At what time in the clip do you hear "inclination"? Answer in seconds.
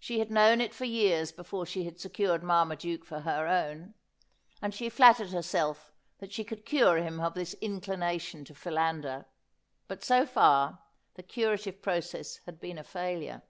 7.60-8.44